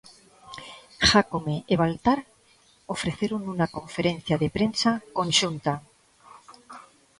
[1.09, 2.19] Jácome e Baltar
[2.95, 5.73] ofreceron unha conferencia de prensa conxunta.